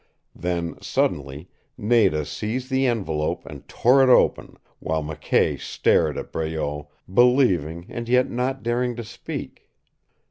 Then, 0.35 0.81
suddenly, 0.81 1.47
Nada 1.77 2.25
seized 2.25 2.71
the 2.71 2.87
envelope 2.87 3.45
and 3.45 3.67
tore 3.67 4.01
it 4.01 4.09
open, 4.09 4.57
while 4.79 5.03
McKay 5.03 5.59
stared 5.59 6.17
at 6.17 6.31
Breault, 6.31 6.89
believing, 7.13 7.85
and 7.87 8.09
yet 8.09 8.27
not 8.27 8.63
daring 8.63 8.95
to 8.95 9.03
speak. 9.03 9.69